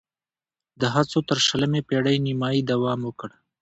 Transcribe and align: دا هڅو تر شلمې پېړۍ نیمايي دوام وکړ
دا 0.79 0.87
هڅو 0.95 1.19
تر 1.29 1.37
شلمې 1.47 1.81
پېړۍ 1.87 2.17
نیمايي 2.25 2.61
دوام 2.71 2.99
وکړ 3.05 3.29